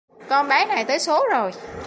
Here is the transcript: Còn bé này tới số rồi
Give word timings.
Còn 0.29 0.47
bé 0.47 0.65
này 0.65 0.85
tới 0.85 0.99
số 0.99 1.23
rồi 1.31 1.51